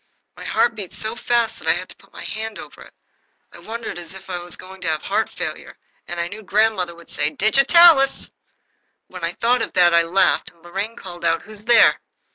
My 0.35 0.43
heart 0.45 0.73
beat 0.73 0.91
so 0.91 1.15
fast 1.15 1.59
that 1.59 1.67
I 1.67 1.73
had 1.73 1.89
to 1.89 1.95
put 1.95 2.11
my 2.11 2.23
hand 2.23 2.57
over 2.57 2.81
it. 2.81 2.93
I 3.51 3.59
wondered 3.59 3.99
if 3.99 4.27
I 4.31 4.39
were 4.41 4.49
going 4.57 4.81
to 4.81 4.87
have 4.87 5.03
heart 5.03 5.29
failure, 5.29 5.77
and 6.07 6.19
I 6.19 6.27
knew 6.27 6.41
grandmother 6.41 6.95
would 6.95 7.07
say, 7.07 7.29
"Digitalis!" 7.29 8.31
When 9.05 9.23
I 9.23 9.33
thought 9.33 9.61
of 9.61 9.73
that 9.73 9.93
I 9.93 10.01
laughed, 10.01 10.49
and 10.49 10.63
Lorraine 10.63 10.95
called 10.95 11.23
out, 11.23 11.43
"Who's 11.43 11.65
there?" 11.65 12.01